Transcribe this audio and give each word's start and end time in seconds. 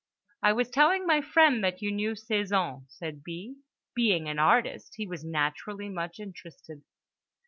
"I 0.41 0.51
was 0.53 0.71
telling 0.71 1.05
my 1.05 1.21
friend 1.21 1.63
that 1.63 1.83
you 1.83 1.91
knew 1.91 2.13
Cézanne," 2.13 2.85
said 2.89 3.23
B. 3.23 3.57
"Being 3.93 4.27
an 4.27 4.39
artist 4.39 4.95
he 4.95 5.05
was 5.05 5.23
naturally 5.23 5.89
much 5.89 6.19
interested." 6.19 6.81